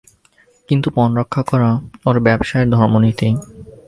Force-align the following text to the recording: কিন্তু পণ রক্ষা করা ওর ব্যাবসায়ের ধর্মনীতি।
কিন্তু 0.69 0.87
পণ 0.95 1.09
রক্ষা 1.15 1.41
করা 1.43 1.69
ওর 2.05 2.15
ব্যাবসায়ের 2.19 2.69
ধর্মনীতি। 2.69 3.29